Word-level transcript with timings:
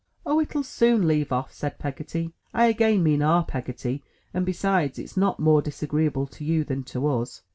*'0h, 0.25 0.41
it'll 0.41 0.63
soon 0.63 1.07
leave 1.07 1.31
off," 1.31 1.53
said 1.53 1.77
Peggotty— 1.77 2.33
I 2.55 2.65
again 2.65 3.03
mean 3.03 3.21
our 3.21 3.45
Peg 3.45 3.65
gotty— 3.65 4.01
"and 4.33 4.47
besides, 4.47 4.97
it's 4.97 5.15
not 5.15 5.39
more 5.39 5.61
disagreeable 5.61 6.25
to 6.25 6.43
you 6.43 6.63
than 6.63 6.81
to 6.85 7.05
us." 7.05 7.43